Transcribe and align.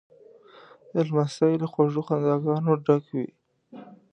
لمسی 1.07 1.53
له 1.61 1.67
خوږو 1.71 2.01
خنداګانو 2.07 2.73
ډک 2.85 3.05
وي. 3.15 3.27